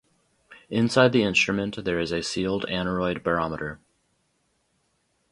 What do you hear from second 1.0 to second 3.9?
the instrument, there is a sealed aneroid barometer.